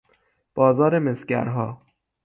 بازار 0.55 0.99
مسگرها 0.99 1.81